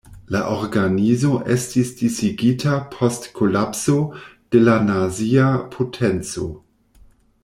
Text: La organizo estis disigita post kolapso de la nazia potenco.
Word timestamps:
La 0.35 0.39
organizo 0.51 1.33
estis 1.55 1.91
disigita 1.99 2.73
post 2.95 3.27
kolapso 3.41 3.97
de 4.57 4.63
la 4.65 4.79
nazia 4.87 5.47
potenco. 5.77 6.49